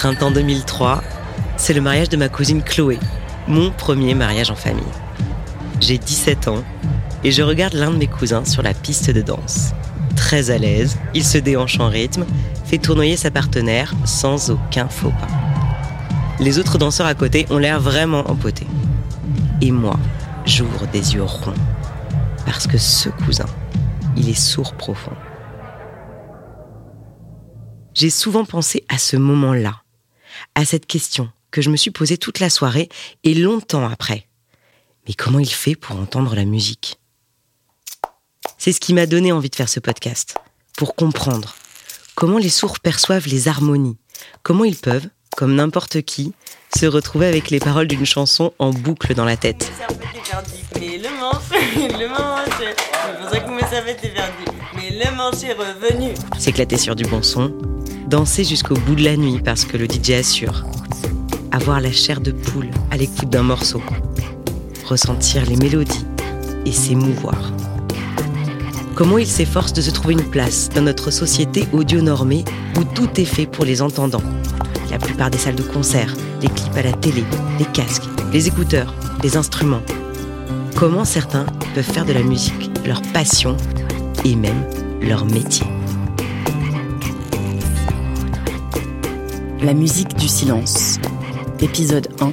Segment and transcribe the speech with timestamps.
[0.00, 1.02] Printemps 2003,
[1.58, 2.98] c'est le mariage de ma cousine Chloé,
[3.46, 4.82] mon premier mariage en famille.
[5.78, 6.64] J'ai 17 ans
[7.22, 9.72] et je regarde l'un de mes cousins sur la piste de danse.
[10.16, 12.24] Très à l'aise, il se déhanche en rythme,
[12.64, 15.28] fait tournoyer sa partenaire sans aucun faux pas.
[16.38, 18.68] Les autres danseurs à côté ont l'air vraiment empotés.
[19.60, 19.98] Et moi,
[20.46, 21.52] j'ouvre des yeux ronds.
[22.46, 23.44] Parce que ce cousin,
[24.16, 25.12] il est sourd profond.
[27.92, 29.82] J'ai souvent pensé à ce moment-là,
[30.54, 32.88] à cette question que je me suis posée toute la soirée
[33.24, 34.26] et longtemps après.
[35.06, 36.98] Mais comment il fait pour entendre la musique?
[38.58, 40.36] C'est ce qui m'a donné envie de faire ce podcast,
[40.76, 41.54] pour comprendre
[42.14, 43.96] comment les sourds perçoivent les harmonies,
[44.42, 46.32] comment ils peuvent, comme n'importe qui,
[46.76, 49.70] se retrouver avec les paroles d'une chanson en boucle dans la tête.
[55.02, 56.12] Le manche, est revenu.
[56.38, 57.54] S'éclater sur du bon son,
[58.06, 60.66] danser jusqu'au bout de la nuit parce que le DJ assure.
[61.52, 63.80] Avoir la chair de poule à l'écoute d'un morceau.
[64.84, 66.04] Ressentir les mélodies
[66.66, 67.50] et s'émouvoir.
[68.94, 72.44] Comment il s'efforce de se trouver une place dans notre société audio-normée
[72.78, 74.22] où tout est fait pour les entendants.
[74.90, 77.24] La plupart des salles de concert, les clips à la télé,
[77.58, 79.82] les casques, les écouteurs, les instruments.
[80.76, 83.56] Comment certains peuvent faire de la musique leur passion
[84.26, 84.64] et même
[85.00, 85.66] leur métier.
[89.62, 90.98] La musique du silence.
[91.60, 92.30] Épisode 1.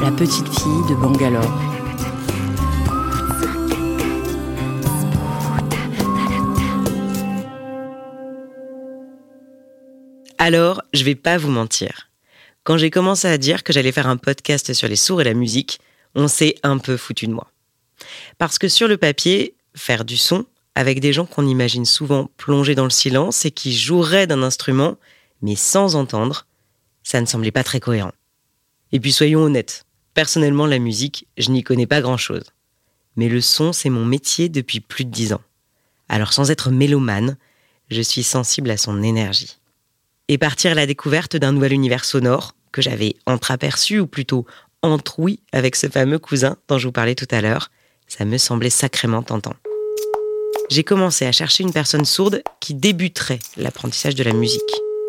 [0.00, 1.44] La petite fille de Bangalore.
[10.38, 12.08] Alors, je vais pas vous mentir.
[12.64, 15.34] Quand j'ai commencé à dire que j'allais faire un podcast sur les sourds et la
[15.34, 15.80] musique,
[16.14, 17.50] on s'est un peu foutu de moi.
[18.38, 20.44] Parce que sur le papier, faire du son,
[20.74, 24.96] avec des gens qu'on imagine souvent plongés dans le silence et qui joueraient d'un instrument,
[25.42, 26.46] mais sans entendre,
[27.02, 28.12] ça ne semblait pas très cohérent.
[28.92, 29.84] Et puis soyons honnêtes,
[30.14, 32.44] personnellement la musique, je n'y connais pas grand-chose.
[33.16, 35.42] Mais le son, c'est mon métier depuis plus de dix ans.
[36.08, 37.36] Alors sans être mélomane,
[37.90, 39.58] je suis sensible à son énergie.
[40.28, 44.46] Et partir à la découverte d'un nouvel univers sonore, que j'avais entreaperçu, ou plutôt
[44.82, 47.70] entroui avec ce fameux cousin dont je vous parlais tout à l'heure,
[48.08, 49.54] ça me semblait sacrément tentant.
[50.70, 54.60] J'ai commencé à chercher une personne sourde qui débuterait l'apprentissage de la musique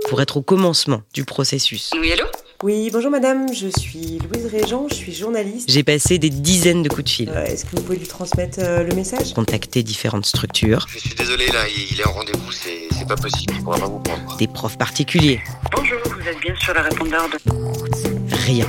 [0.10, 1.92] pour être au commencement du processus.
[2.00, 2.26] Oui, allô?
[2.62, 5.70] Oui, bonjour madame, je suis Louise Régent, je suis journaliste.
[5.70, 7.30] J'ai passé des dizaines de coups de fil.
[7.30, 9.34] Euh, Est-ce que vous pouvez lui transmettre euh, le message?
[9.34, 11.60] Contacté différentes structures, Je suis désolé là,
[11.92, 14.38] il est en rendez-vous, c'est c'est pas possible, il pourra pas vous prendre.
[14.38, 15.42] des profs particuliers.
[15.76, 18.34] Bonjour, vous êtes bien sur le répondeur de...
[18.46, 18.68] Rien.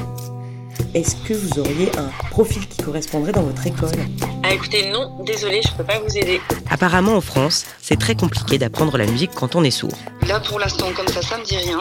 [0.94, 3.98] Est-ce que vous auriez un profil qui correspondrait dans votre école
[4.44, 6.40] Ah écoutez, non, désolé, je peux pas vous aider.
[6.70, 9.98] Apparemment en France, c'est très compliqué d'apprendre la musique quand on est sourd.
[10.28, 11.80] Là pour l'instant, comme ça, ça me dit rien.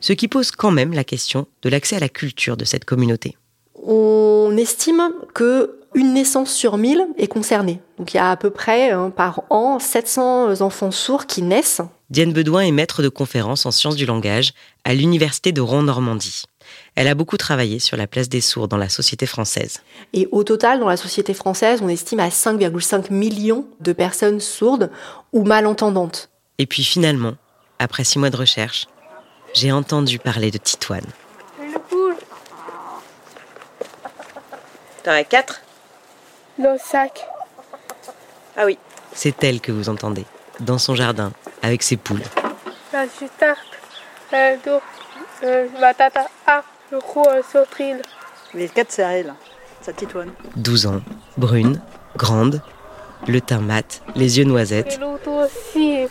[0.00, 3.38] Ce qui pose quand même la question de l'accès à la culture de cette communauté.
[3.82, 7.80] On estime que une naissance sur 1000 est concernée.
[7.98, 11.80] Donc il y a à peu près hein, par an 700 enfants sourds qui naissent.
[12.10, 14.52] Diane Bedouin est maître de conférences en sciences du langage
[14.84, 16.44] à l'université de Rouen-Normandie.
[16.94, 19.80] Elle a beaucoup travaillé sur la place des sourds dans la société française.
[20.12, 24.90] Et au total, dans la société française, on estime à 5,5 millions de personnes sourdes
[25.32, 26.28] ou malentendantes.
[26.58, 27.34] Et puis finalement,
[27.78, 28.86] après six mois de recherche,
[29.54, 31.06] j'ai entendu parler de Titoine.
[35.02, 35.62] T'en as quatre?
[36.58, 37.20] Le sac.
[38.56, 38.78] Ah oui.
[39.12, 40.24] C'est elle que vous entendez,
[40.60, 41.32] dans son jardin,
[41.62, 42.22] avec ses poules.
[42.86, 43.04] Ah.
[48.54, 49.34] Les quatre, c'est à elle.
[49.82, 50.30] Ça titoine.
[50.56, 51.00] 12 ans,
[51.36, 51.80] brune,
[52.16, 52.62] grande,
[53.26, 54.98] le teint mat, les yeux Et noisettes,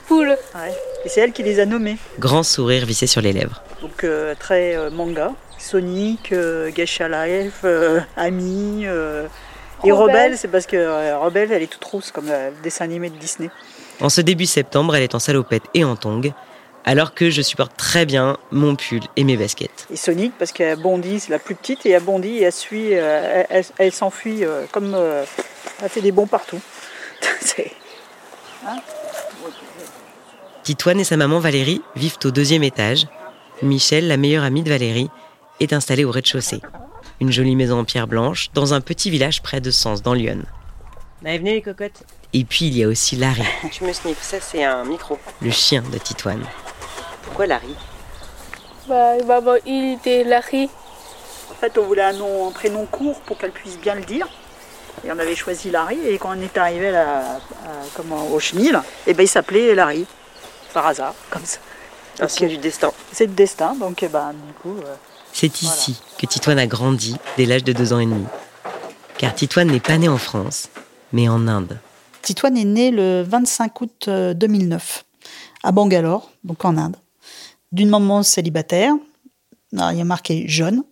[0.08, 0.30] poule.
[0.30, 0.74] Ouais.
[1.06, 1.98] Et c'est elle qui les a nommés.
[2.20, 3.62] grand sourire vissé sur les lèvres.
[3.81, 5.31] Donc euh, très euh, manga.
[5.58, 8.84] Sonic, euh, Geisha Life, euh, Ami.
[8.86, 9.28] euh,
[9.86, 10.38] Et Rebelle.
[10.38, 13.50] C'est parce que euh, Rebelle, elle est toute rousse comme le dessin animé de Disney.
[14.03, 16.31] En ce début septembre, elle est en salopette et en tongs,
[16.86, 19.88] alors que je supporte très bien mon pull et mes baskets.
[19.92, 22.89] Et Sonic, parce qu'elle bondit, c'est la plus petite, et elle bondit et elle suit,
[22.95, 24.94] euh, elle, elle- elle s'enfuit euh, comme.
[24.94, 25.24] euh,
[25.81, 26.60] elle fait des bonds partout.
[27.39, 27.72] C'est-
[30.63, 33.07] Titoine et sa maman Valérie vivent au deuxième étage.
[33.62, 35.10] Michel, la meilleure amie de Valérie,
[35.60, 36.62] est installée au rez-de-chaussée.
[37.19, 40.45] Une jolie maison en pierre blanche, dans un petit village près de Sens, dans l'Yonne.
[41.25, 42.04] Allez, venez les cocottes.
[42.34, 45.18] Et puis il y a aussi Larry, Tu me sniffes, ça c'est un micro.
[45.42, 46.44] le chien de Titoine.
[47.24, 47.75] Pourquoi Larry?
[48.88, 50.70] Bah, maman, il était Larry.
[51.52, 54.28] En fait, on voulait un, nom, un prénom court pour qu'elle puisse bien le dire.
[55.06, 55.98] Et on avait choisi Larry.
[56.08, 57.40] Et quand on est arrivé à la- à-
[57.96, 58.78] comment, au chenil,
[59.08, 60.06] et ben, il s'appelait Larry.
[60.74, 61.60] Par hasard, comme ça.
[62.19, 62.92] Un signe du destin.
[63.12, 64.76] C'est le destin, donc eh ben, du coup.
[64.86, 64.96] euh,
[65.31, 68.26] C'est ici que Titoine a grandi dès l'âge de deux ans et demi.
[69.18, 70.68] Car Titoine n'est pas né en France,
[71.13, 71.80] mais en Inde.
[72.21, 75.06] Titoine est né le 25 août euh, 2009
[75.63, 76.98] à Bangalore, donc en Inde,
[77.71, 78.94] d'une maman célibataire,
[79.71, 80.83] il y a marqué jeune,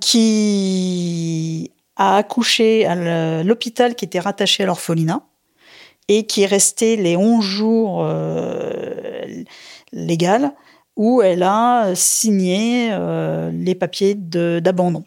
[0.00, 5.22] qui a accouché à l'hôpital qui était rattaché à l'orphelinat
[6.06, 9.44] et qui est resté les 11 jours euh,
[9.92, 10.54] légal
[10.96, 15.04] où elle a signé euh, les papiers d'abandon.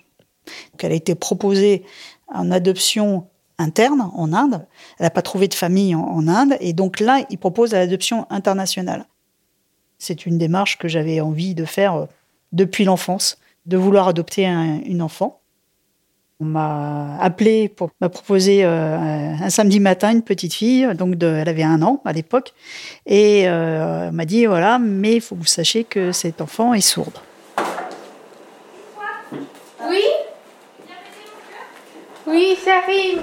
[0.80, 1.84] Elle a été proposée
[2.28, 3.28] en adoption
[3.62, 4.66] interne en Inde.
[5.00, 6.58] Elle n'a pas trouvé de famille en, Inde.
[6.60, 9.06] Et donc là, il propose l'adoption internationale.
[9.98, 12.06] C'est une démarche que j'avais envie de faire euh,
[12.52, 15.38] depuis l'enfance, de vouloir adopter un- une enfant.
[16.40, 21.48] On m'a appelé pour me proposer euh, un samedi matin une petite fille, donc elle
[21.48, 22.54] avait un an à l'époque,
[23.06, 26.82] et euh, m'a dit voilà, mais il faut que vous sachiez que cet enfant est
[26.82, 27.20] sourde.
[29.88, 30.02] Oui
[32.32, 33.22] Oui, ça arrive.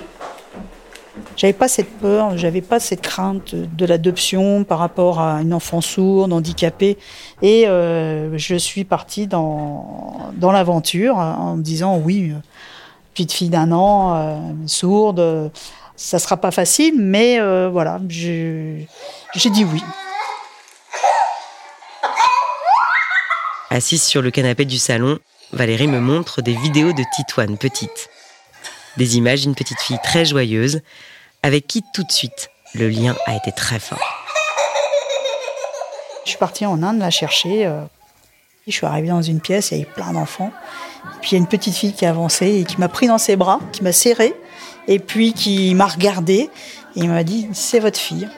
[1.37, 5.81] J'avais pas cette peur, j'avais pas cette crainte de l'adoption par rapport à une enfant
[5.81, 6.99] sourde, handicapée.
[7.43, 12.40] Et euh, je suis partie dans, dans l'aventure en me disant oui, euh,
[13.14, 15.50] petite fille d'un an, euh, sourde,
[15.96, 18.87] ça sera pas facile, mais euh, voilà, j'ai
[19.34, 19.82] dit oui.
[23.70, 25.19] Assise sur le canapé du salon,
[25.52, 28.08] Valérie me montre des vidéos de Titoine petite.
[28.98, 30.80] Des images d'une petite fille très joyeuse,
[31.44, 34.02] avec qui tout de suite le lien a été très fort.
[36.24, 37.64] Je suis partie en Inde la chercher.
[37.64, 37.80] euh,
[38.66, 40.50] je suis arrivée dans une pièce, il y avait plein d'enfants.
[41.20, 43.36] Puis il y a une petite fille qui avançait et qui m'a pris dans ses
[43.36, 44.34] bras, qui m'a serré,
[44.88, 46.50] et puis qui m'a regardé
[46.96, 48.28] et m'a dit c'est votre fille.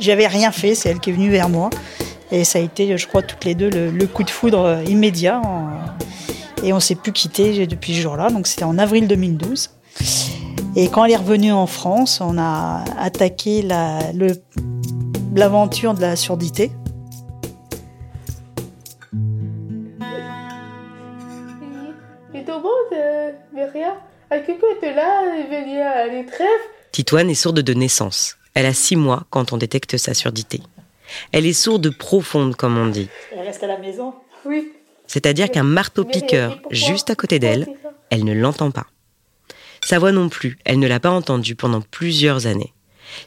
[0.00, 1.68] J'avais rien fait, c'est elle qui est venue vers moi.
[2.30, 5.42] Et ça a été, je crois, toutes les deux le, coup de foudre immédiat.
[6.64, 8.30] et on s'est plus quitté depuis ce jour-là.
[8.30, 9.68] Donc c'était en avril 2012.
[10.76, 14.36] Et quand elle est revenue en France, on a attaqué la- le-
[15.34, 16.70] l'aventure de la surdité.
[22.34, 23.30] Et tout le monde, euh.
[26.92, 28.36] Titoine est sourde de naissance.
[28.54, 30.60] Elle a six mois quand on détecte sa surdité.
[31.32, 33.08] Elle est sourde profonde, comme on dit.
[33.32, 34.14] Elle reste à la maison.
[34.46, 34.72] Oui.
[35.06, 37.66] C'est-à-dire qu'un marteau-piqueur juste à côté d'elle,
[38.10, 38.86] elle ne l'entend pas.
[39.84, 42.74] Sa voix non plus, elle ne l'a pas entendue pendant plusieurs années.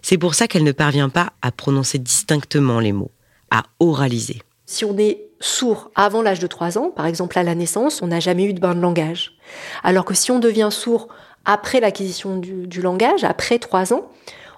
[0.01, 3.11] C'est pour ça qu'elle ne parvient pas à prononcer distinctement les mots,
[3.51, 4.41] à oraliser.
[4.65, 8.07] Si on est sourd avant l'âge de 3 ans, par exemple à la naissance, on
[8.07, 9.33] n'a jamais eu de bain de langage.
[9.83, 11.09] Alors que si on devient sourd
[11.45, 14.09] après l'acquisition du, langage, après 3 ans,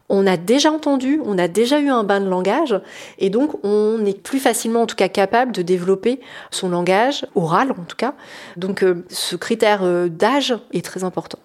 [0.08, 2.80] on a déjà entendu, on a déjà eu un bain de langage,
[3.18, 6.20] et donc on est plus facilement en tout cas capable de développer
[6.52, 8.14] son langage, oral en tout cas.
[8.56, 11.40] Donc euh, ce critère euh, d'âge est très important.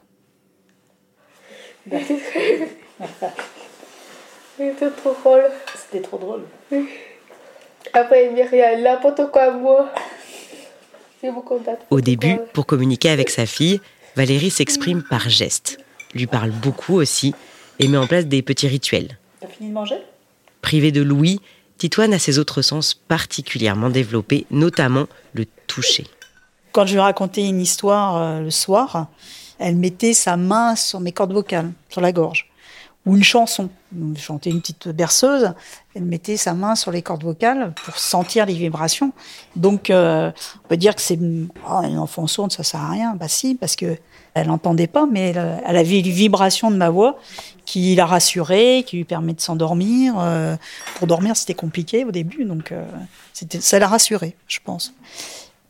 [4.56, 5.44] C'était trop drôle.
[5.74, 6.42] C'était trop drôle.
[7.92, 9.90] Après, il me rien, n'importe quoi, moi.
[11.20, 11.84] C'est beaucoup d'être.
[11.90, 13.80] Au début, pour communiquer avec sa fille,
[14.16, 15.78] Valérie s'exprime par gestes,
[16.14, 17.34] lui parle beaucoup aussi
[17.78, 19.18] et met en place des petits rituels.
[19.40, 19.96] T'as fini de manger?
[20.62, 21.40] Privée de Louis,
[21.78, 26.06] Titoine a ses autres sens particulièrement développés, notamment le toucher.
[26.72, 29.08] Quand je lui racontais une histoire euh, le soir,
[29.60, 32.48] elle mettait sa main sur mes cordes vocales, sur la gorge.
[33.06, 33.70] Ou une chanson.
[33.92, 35.52] Je chantais une petite berceuse,
[35.94, 39.12] elle mettait sa main sur les cordes vocales pour sentir les vibrations.
[39.56, 40.30] Donc, euh,
[40.64, 43.14] on peut dire que c'est oh, une enfant sourde, ça sert à rien.
[43.14, 43.96] Bah si, parce que
[44.34, 47.18] elle n'entendait pas, mais elle, avait une vibration de ma voix
[47.64, 50.14] qui la rassurait, qui lui permet de s'endormir.
[50.18, 50.56] Euh,
[50.96, 52.84] pour dormir, c'était compliqué au début, donc euh,
[53.32, 54.94] ça la rassurait, je pense.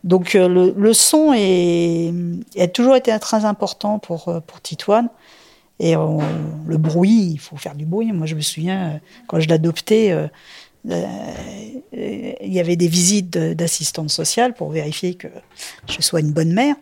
[0.03, 5.09] Donc euh, le, son a toujours été très important pour, euh, pour Titoine.
[5.79, 8.13] Et le bruit, il faut faire du bruit.
[8.13, 10.15] Moi, je me souviens, euh, quand je l'adoptais,
[10.85, 11.83] il
[12.43, 15.29] y avait des visites de- d'assistante sociale pour vérifier que
[15.89, 16.75] je sois une bonne mère.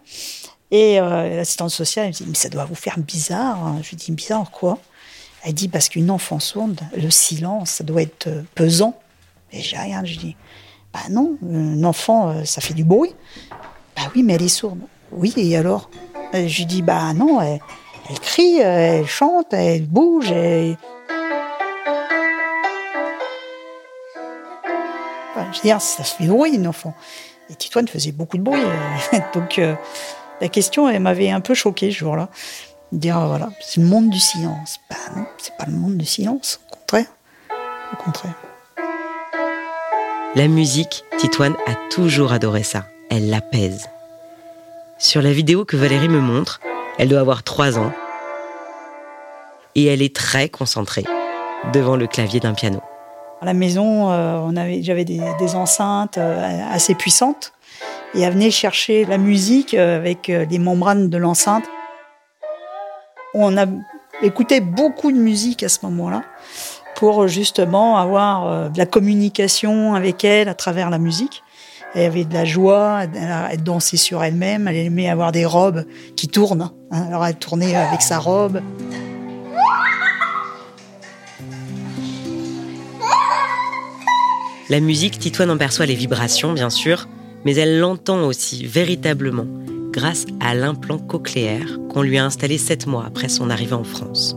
[0.71, 3.65] Et l'assistante sociale, elle me dit, mais ça doit vous faire bizarre.
[3.65, 3.79] hein.
[3.83, 4.79] Je lui dis, bizarre quoi?
[5.45, 8.99] Elle dit, parce qu'une enfant sourde, le silence, ça doit être pesant.
[9.53, 10.37] Et j'ai rien, je dis,
[10.93, 13.15] bah non, un enfant, euh, ça fait du bruit.
[13.97, 14.81] Bah oui, mais elle est sourde.
[15.13, 15.91] Oui, et alors
[16.35, 17.61] Euh, Je lui dis, bah non, elle,
[18.21, 20.31] crie, euh, elle chante, elle bouge.
[20.31, 20.77] Elle...
[25.53, 26.95] Je veux dire, ça fait du bruit, une enfant.
[27.49, 28.61] Et Titoine faisait beaucoup de bruit.
[29.35, 29.59] Donc,
[30.41, 32.29] la question, elle m'avait un peu choquée ce jour-là.
[32.93, 34.79] Dire, voilà, c'est le monde du silence.
[34.91, 37.07] Bah non, c'est pas le monde du silence, au contraire.
[37.93, 38.35] Au contraire.
[40.35, 42.85] La musique, Titoine a toujours adoré ça.
[43.11, 43.89] Elle l'apaise.
[44.99, 46.61] Sur la vidéo que Valérie me montre,
[46.99, 47.91] elle doit avoir 3 ans.
[49.75, 51.05] Et elle est très concentrée
[51.73, 52.83] devant le clavier d'un piano.
[53.41, 54.51] À la maison, euh,
[54.83, 55.23] j'avais des,
[55.55, 57.55] enceintes euh, assez puissantes
[58.15, 61.65] et elle venait chercher la musique euh, avec les membranes de l'enceinte.
[63.33, 63.65] On a
[64.23, 66.23] écouté beaucoup de musique à ce moment-là
[66.99, 71.45] pour justement avoir euh, de la communication avec elle à travers la musique.
[71.95, 75.85] Elle avait de la joie, elle, dansait sur elle-même, elle aimait avoir des robes
[76.17, 76.73] qui tournent.
[76.91, 77.05] hein.
[77.07, 78.61] Alors elle tournait avec sa robe.
[84.69, 87.09] La musique, Titoine en perçoit les vibrations, bien sûr,
[87.45, 89.47] mais elle l'entend aussi véritablement
[89.93, 94.37] grâce à l'implant cochléaire qu'on lui a installé sept mois après son arrivée en France.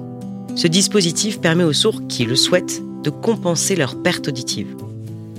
[0.55, 4.75] Ce dispositif permet aux sourds qui le souhaitent de compenser leur perte auditive.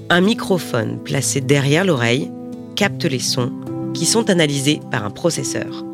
[0.09, 2.31] Un microphone placé derrière l'oreille
[2.76, 3.52] capte les sons
[3.95, 5.85] qui sont analysés par un processeur.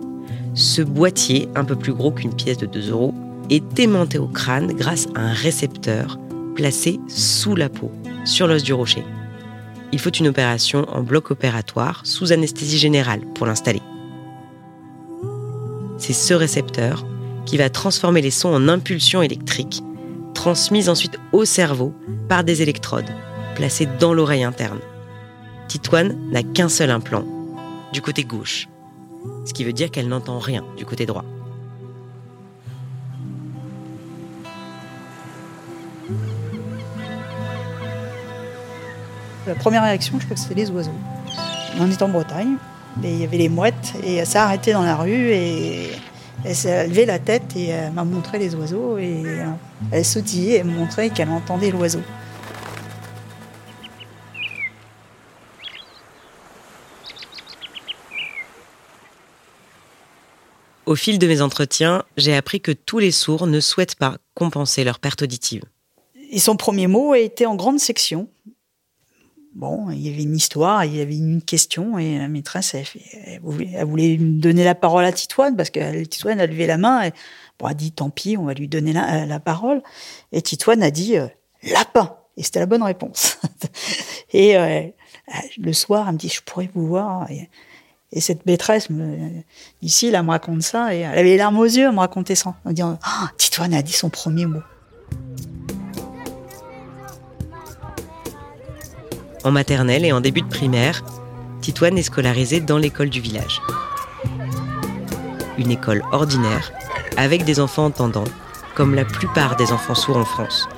[0.55, 3.15] Ce boîtier, un peu plus gros qu'une pièce de 2 euros,
[3.51, 6.19] est aimanté au crâne grâce à un récepteur
[6.55, 7.91] placé sous la peau,
[8.25, 9.05] sur l'os du rocher.
[9.93, 13.83] Il faut une opération en bloc opératoire sous anesthésie générale pour l'installer.
[15.97, 17.07] C'est ce récepteur
[17.49, 19.83] qui va transformer les sons en impulsions électriques,
[20.35, 21.95] transmises ensuite au cerveau
[22.28, 23.09] par des électrodes
[23.55, 24.81] placées dans l'oreille interne.
[25.67, 27.25] Titoine n'a qu'un seul implant,
[27.95, 28.69] du côté gauche,
[29.47, 31.25] ce qui veut dire qu'elle n'entend rien du côté droit.
[39.47, 40.90] La première réaction, je crois que c'était les oiseaux.
[41.81, 42.57] On est en Bretagne,
[43.02, 45.88] et il y avait les mouettes, et elle s'est arrêtée dans la rue, et
[46.45, 49.45] elle s'est levée la tête, et elle m'a montré les oiseaux, et euh,
[49.90, 52.00] elle sautillait, et me montrait qu'elle entendait l'oiseau.
[60.87, 64.85] Au fil de mes entretiens, j'ai appris que tous les sourds ne souhaitent pas compenser
[64.85, 65.62] leur perte auditive.
[66.30, 68.28] Et son premier mot a été en grande section.
[69.59, 72.85] Bon, il y avait une histoire, il y avait une question, et la maîtresse, elle,
[72.85, 77.03] fait- voulait, me donner la parole à Titoine, parce que Titoine a levé la main,
[77.03, 77.11] et
[77.59, 79.83] bon, elle a dit, tant pis, on va lui donner la, parole.
[80.31, 81.27] Et Titoine a dit, euh,
[81.65, 82.15] lapin.
[82.37, 83.41] Et c'était la bonne réponse.
[84.33, 84.83] et euh,
[85.59, 87.29] le soir, elle me dit, je pourrais vous voir.
[87.29, 87.50] Et,
[88.12, 89.43] et cette maîtresse, me,
[89.83, 92.37] ici, elle me raconte ça, et elle avait les larmes aux yeux, elle me racontait
[92.37, 94.62] ça, en disant, Ah, Titoine a dit son premier mot.
[99.45, 101.02] En maternelle et en début de primaire,
[101.61, 103.62] Titoine est scolarisée dans l'école du village.
[105.59, 106.73] Une école ordinaire,
[107.16, 108.25] avec des enfants entendants,
[108.75, 110.68] comme la plupart des enfants sourds en France.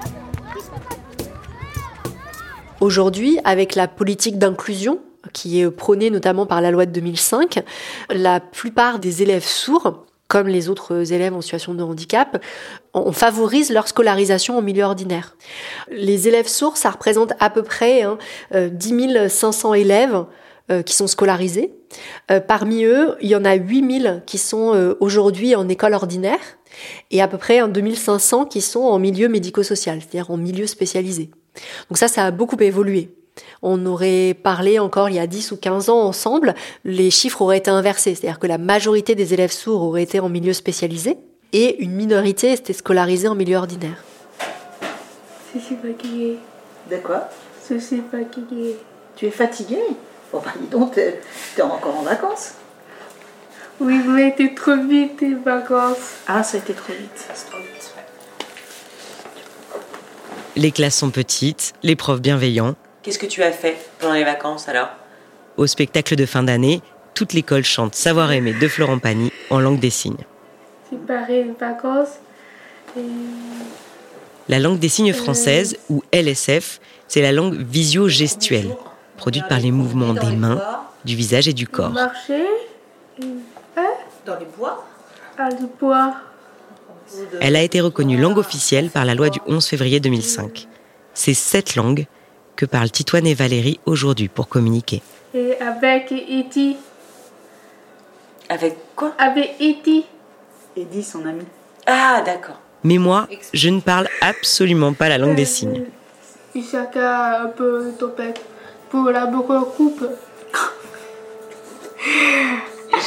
[2.80, 5.00] Aujourd'hui, avec la politique d'inclusion
[5.32, 7.62] qui est prônée notamment par la loi de 2005,
[8.10, 12.40] la plupart des élèves sourds, comme les autres élèves en situation de handicap,
[12.94, 15.36] on favorise leur scolarisation en milieu ordinaire.
[15.90, 18.16] Les élèves sourds, ça représente à peu près hein,
[18.54, 20.24] euh, 10 500 élèves
[20.70, 21.74] euh, qui sont scolarisés.
[22.30, 25.94] Euh, parmi eux, il y en a 8 000 qui sont euh, aujourd'hui en école
[25.94, 26.38] ordinaire
[27.10, 31.30] et à peu près hein, 2500 qui sont en milieu médico-social, c'est-à-dire en milieu spécialisé.
[31.88, 33.10] Donc ça, ça a beaucoup évolué.
[33.62, 37.58] On aurait parlé encore il y a 10 ou 15 ans ensemble, les chiffres auraient
[37.58, 41.18] été inversés, c'est-à-dire que la majorité des élèves sourds auraient été en milieu spécialisé
[41.52, 44.02] et une minorité était scolarisée en milieu ordinaire.
[45.54, 46.38] Je suis fatiguée.
[46.90, 47.28] De quoi?
[47.68, 48.76] Je suis fatiguée.
[49.16, 49.78] Tu es fatigué
[50.32, 51.20] Bon, bah, dis donc, t'es
[51.56, 52.52] t'es encore en vacances.
[53.80, 55.96] Oui, mais t'es trop vite tes vacances.
[56.28, 57.10] Ah, ça a été trop vite.
[57.34, 57.94] c'est trop vite.
[60.56, 62.74] Les classes sont petites, les profs bienveillants.
[63.02, 64.90] Qu'est-ce que tu as fait pendant les vacances alors?
[65.56, 66.82] Au spectacle de fin d'année,
[67.14, 70.24] toute l'école chante Savoir aimer de Florent Pagny en langue des signes.
[70.90, 72.18] J'ai paré les vacances.
[72.96, 73.00] Et
[74.48, 78.76] La langue des signes française, ou LSF, c'est la langue visio-gestuelle,
[79.16, 80.60] produite par les mouvements des mains,
[81.04, 81.90] du visage et du corps.
[81.90, 82.44] marcher.
[83.76, 83.90] Hein?
[84.26, 84.86] Dans les bois?
[85.38, 86.14] À le bois.
[87.40, 90.68] Elle a été reconnue langue officielle par la loi du 11 février 2005.
[91.14, 92.06] C'est cette langue
[92.56, 95.02] que parlent Titoine et Valérie aujourd'hui pour communiquer.
[95.34, 96.76] Et avec E.T.
[98.48, 99.12] Avec quoi?
[99.18, 100.04] Avec E.T.
[100.76, 101.44] Eddie, son ami.
[101.86, 102.58] Ah, d'accord.
[102.84, 105.84] Mais moi, je ne parle absolument pas la langue des signes.
[106.54, 108.40] Et chacun un peu topette
[108.90, 109.26] pour la
[109.76, 110.04] coupe.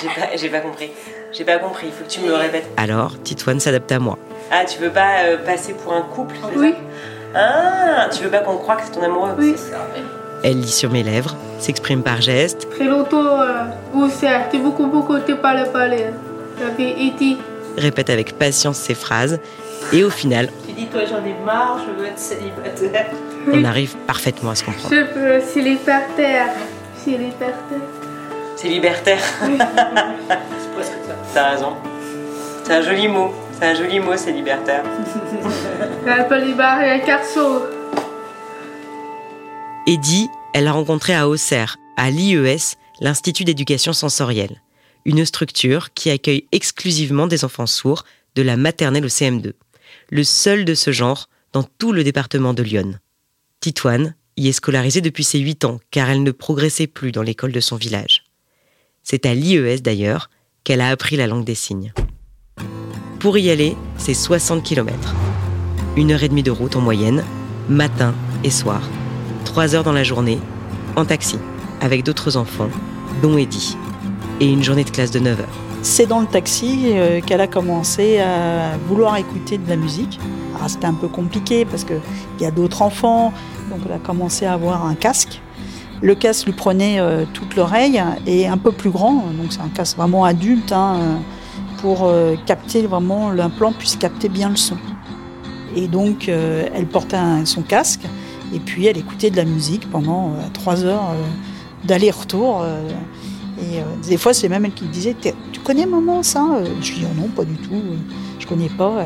[0.01, 0.91] J'ai pas, j'ai pas compris.
[1.31, 2.67] J'ai pas compris, il faut que tu me le répètes.
[2.77, 4.17] Alors, Titoine s'adapte à moi.
[4.51, 6.71] Ah, tu veux pas euh, passer pour un couple Oui.
[6.71, 6.77] ça?
[7.35, 9.55] Ah, tu veux pas qu'on croie que c'est ton amoureux Oui.
[10.43, 13.63] Elle lit sur mes lèvres, s'exprime par gestes, Très longtemps, euh,
[13.93, 16.07] où c'est beaucoup, beaucoup parler, parler.
[16.59, 17.37] J'avais été.
[17.77, 19.39] répète avec patience ses phrases,
[19.91, 23.07] et au final, Tu dis, toi, j'en ai marre, je veux être célibataire.
[23.51, 24.89] on arrive parfaitement à se comprendre.
[24.93, 26.47] Je veux célibataire.
[27.03, 27.55] Célibataire.
[28.55, 29.19] C'est libertaire.
[29.43, 29.57] Oui.
[29.59, 31.15] C'est presque ça.
[31.33, 31.73] T'as raison.
[32.63, 33.33] C'est un joli mot.
[33.63, 34.83] C'est un joli mot, c'est libertaire.
[39.87, 44.61] Eddie, elle l'a rencontré à Auxerre, à l'IES, l'Institut d'éducation sensorielle,
[45.05, 48.03] une structure qui accueille exclusivement des enfants sourds
[48.35, 49.53] de la maternelle au CM2,
[50.09, 52.99] le seul de ce genre dans tout le département de Lyon.
[53.61, 57.53] Titoine y est scolarisée depuis ses 8 ans car elle ne progressait plus dans l'école
[57.53, 58.25] de son village.
[59.03, 60.29] C'est à l'IES d'ailleurs
[60.65, 61.93] qu'elle a appris la langue des signes.
[63.23, 65.15] Pour y aller, c'est 60 km.
[65.95, 67.23] Une heure et demie de route en moyenne,
[67.69, 68.13] matin
[68.43, 68.81] et soir.
[69.45, 70.39] Trois heures dans la journée,
[70.97, 71.37] en taxi,
[71.79, 72.67] avec d'autres enfants,
[73.21, 73.77] dont Eddie.
[74.41, 75.47] Et une journée de classe de 9 heures.
[75.83, 80.19] C'est dans le taxi euh, qu'elle a commencé à vouloir écouter de la musique.
[80.57, 82.01] Alors, C'était un peu compliqué parce qu'il
[82.41, 83.31] y a d'autres enfants,
[83.69, 85.41] donc elle a commencé à avoir un casque.
[86.01, 89.69] Le casque lui prenait euh, toute l'oreille et un peu plus grand, donc c'est un
[89.69, 91.15] casque vraiment adulte hein, euh,
[91.83, 94.77] pour euh, capter vraiment l'implant puisse capter bien le son.
[95.75, 98.05] Et donc euh, elle portait son casque
[98.53, 101.13] et puis elle écoutait de la musique pendant euh, trois heures
[101.83, 102.65] d'aller-retour.
[103.59, 105.13] et des fois, c'est même elle qui disait
[105.51, 106.63] Tu connais maman ça?
[106.81, 107.81] Je lui dis Oh non, pas du tout,
[108.39, 109.03] je connais pas.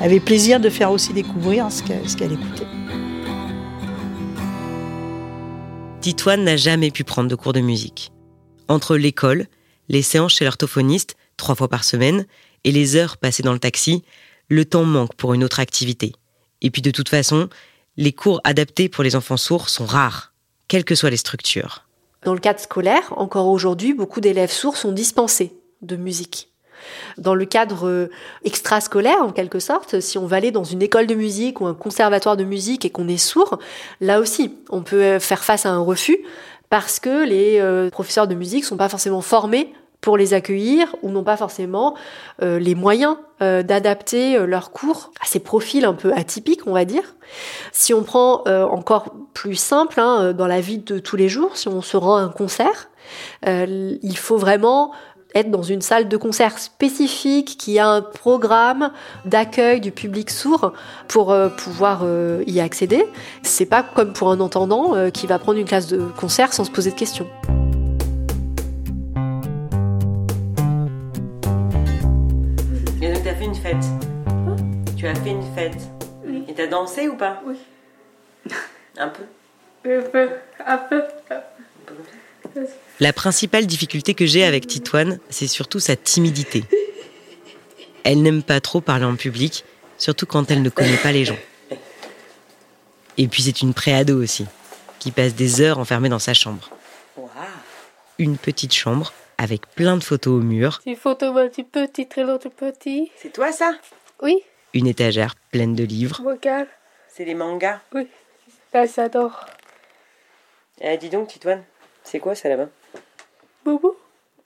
[0.00, 2.66] Elle avait plaisir de faire aussi découvrir ce qu'elle ce qu'elle écoutait.
[6.00, 8.12] Titoine n'a jamais pu prendre de cours de musique.
[8.68, 9.46] Entre l'école,
[9.90, 12.26] les séances chez l'orthophoniste, trois fois par semaine,
[12.64, 14.04] et les heures passées dans le taxi,
[14.48, 16.12] le temps manque pour une autre activité.
[16.62, 17.48] Et puis de toute façon,
[17.96, 20.32] les cours adaptés pour les enfants sourds sont rares,
[20.68, 21.84] quelles que soient les structures.
[22.24, 26.48] Dans le cadre scolaire, encore aujourd'hui, beaucoup d'élèves sourds sont dispensés de musique.
[27.18, 28.10] Dans le cadre euh,
[28.44, 31.74] extrascolaire, en quelque sorte, si on va aller dans une école de musique ou un
[31.74, 33.58] conservatoire de musique et qu'on est sourd,
[34.00, 36.18] là aussi, on peut euh, faire face à un refus
[36.70, 39.72] parce que les euh, professeurs de musique sont pas forcément formés
[40.04, 41.94] pour les accueillir ou n'ont pas forcément
[42.42, 46.74] euh, les moyens euh, d'adapter euh, leurs cours à ces profils un peu atypiques, on
[46.74, 47.14] va dire.
[47.72, 51.30] Si on prend euh, encore plus simple hein, euh, dans la vie de tous les
[51.30, 52.90] jours, si on se rend à un concert,
[53.46, 54.92] euh, il faut vraiment
[55.34, 58.90] être dans une salle de concert spécifique qui a un programme
[59.24, 60.74] d'accueil du public sourd
[61.08, 63.06] pour euh, pouvoir euh, y accéder.
[63.42, 66.64] C'est pas comme pour un entendant euh, qui va prendre une classe de concert sans
[66.64, 67.26] se poser de questions.
[76.64, 77.56] T'as dansé ou pas Oui.
[78.96, 79.22] Un peu.
[79.86, 80.30] Un peu,
[80.66, 81.02] un peu.
[83.00, 86.64] La principale difficulté que j'ai avec Titoine, c'est surtout sa timidité.
[88.04, 89.64] Elle n'aime pas trop parler en public,
[89.98, 91.38] surtout quand elle ne connaît pas les gens.
[93.18, 94.46] Et puis c'est une préado aussi,
[94.98, 96.70] qui passe des heures enfermée dans sa chambre.
[98.18, 102.22] Une petite chambre avec plein de photos au mur, Petite photo, un petit petit, très
[102.22, 103.10] long, petit.
[103.20, 103.72] C'est toi ça?
[104.22, 104.40] Oui,
[104.74, 106.68] une étagère pleine de livres, regarde.
[107.08, 107.80] C'est les mangas.
[107.94, 108.08] Oui.
[108.72, 109.46] Là, j'adore.
[110.80, 111.62] Eh, dis donc, Titoine,
[112.02, 112.68] c'est quoi ça là-bas?
[113.64, 113.94] Boubou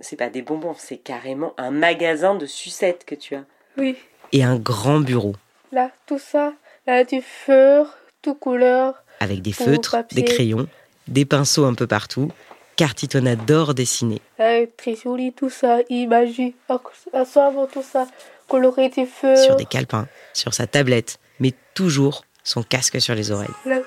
[0.00, 3.44] C'est pas des bonbons, c'est carrément un magasin de sucettes que tu as.
[3.78, 3.96] Oui.
[4.32, 5.34] et un grand bureau
[5.72, 6.52] Là, tout ça.
[6.86, 7.84] Là, du feu,
[8.22, 9.02] tout couleur.
[9.20, 10.22] avec des feutres, papier.
[10.22, 10.66] des crayons,
[11.06, 12.30] des pinceaux un peu partout,
[12.76, 14.20] car Titoine adore dessiner.
[14.38, 15.78] Là, très joli, tout ça.
[15.88, 16.52] Imagine.
[16.68, 18.06] Tout ça.
[18.48, 19.37] Coloré du feu.
[19.37, 23.48] sur des calepins, sur sa tablette, mais toujours son casque sur les oreilles.
[23.66, 23.78] La.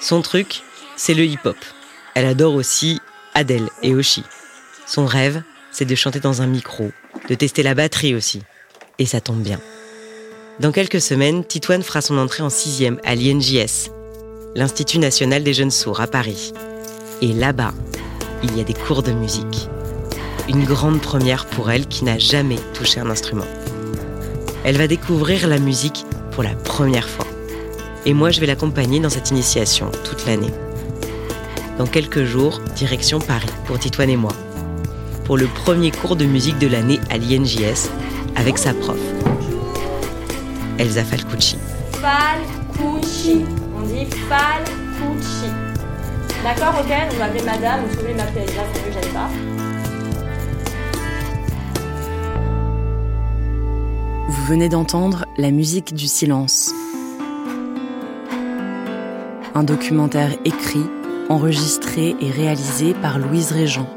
[0.00, 0.62] Son truc,
[0.96, 1.56] c'est le hip-hop.
[2.14, 3.00] Elle adore aussi
[3.34, 4.22] Adele et Oshi.
[4.86, 6.90] Son rêve, c'est de chanter dans un micro,
[7.28, 8.42] de tester la batterie aussi.
[8.98, 9.60] Et ça tombe bien.
[10.60, 13.90] Dans quelques semaines, Titoine fera son entrée en sixième à l'INJS,
[14.54, 16.52] l'Institut national des jeunes sourds à Paris.
[17.20, 17.74] Et là-bas,
[18.42, 19.68] il y a des cours de musique.
[20.46, 23.46] Une grande première pour elle qui n'a jamais touché un instrument.
[24.62, 27.26] Elle va découvrir la musique pour la première fois.
[28.04, 30.50] Et moi, je vais l'accompagner dans cette initiation toute l'année.
[31.78, 34.32] Dans quelques jours, direction Paris pour Titoine et moi.
[35.24, 37.88] Pour le premier cours de musique de l'année à l'INJS
[38.36, 38.98] avec sa prof,
[40.78, 41.56] Elsa Falcucci.
[42.02, 43.46] Falcucci.
[43.78, 45.48] On dit Falcucci.
[46.42, 49.53] D'accord, ok On m'appelait madame, vous pouvez m'appeler Elsa, j'aime pas.
[54.44, 56.70] Vous venez d'entendre la musique du silence.
[59.54, 60.84] un documentaire écrit,
[61.30, 63.88] enregistré et réalisé par Louise Régent.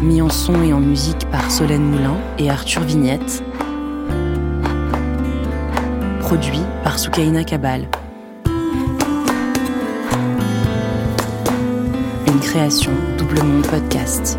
[0.00, 3.42] Mis en son et en musique par Solène Moulin et Arthur Vignette.
[6.20, 7.88] Produit par Soukaina Kabal.
[12.28, 14.38] Une création Double Monde Podcast.